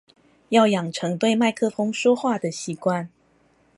[0.49, 3.09] 要養成對麥克風說話的習慣